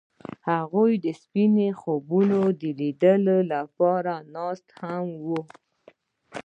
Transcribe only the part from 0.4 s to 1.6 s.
هغوی د سپین